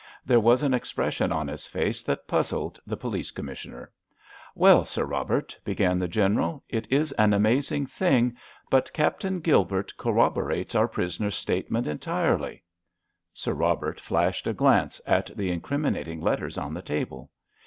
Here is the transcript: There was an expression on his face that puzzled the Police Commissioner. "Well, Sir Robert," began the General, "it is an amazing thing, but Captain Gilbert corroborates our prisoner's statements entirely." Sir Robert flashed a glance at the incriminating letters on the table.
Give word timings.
There 0.25 0.39
was 0.39 0.63
an 0.63 0.73
expression 0.73 1.31
on 1.31 1.47
his 1.47 1.67
face 1.67 2.01
that 2.01 2.27
puzzled 2.27 2.79
the 2.87 2.97
Police 2.97 3.29
Commissioner. 3.29 3.91
"Well, 4.55 4.83
Sir 4.83 5.05
Robert," 5.05 5.55
began 5.63 5.99
the 5.99 6.07
General, 6.07 6.63
"it 6.67 6.91
is 6.91 7.11
an 7.19 7.33
amazing 7.33 7.85
thing, 7.85 8.35
but 8.71 8.91
Captain 8.93 9.41
Gilbert 9.41 9.95
corroborates 9.97 10.73
our 10.73 10.87
prisoner's 10.87 11.35
statements 11.35 11.87
entirely." 11.87 12.63
Sir 13.31 13.53
Robert 13.53 13.99
flashed 13.99 14.47
a 14.47 14.53
glance 14.53 14.99
at 15.05 15.29
the 15.37 15.51
incriminating 15.51 16.19
letters 16.19 16.57
on 16.57 16.73
the 16.73 16.81
table. 16.81 17.29